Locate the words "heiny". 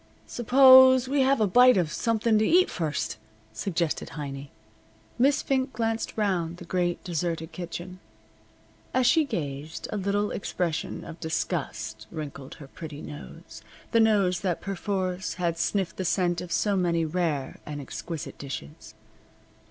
4.17-4.49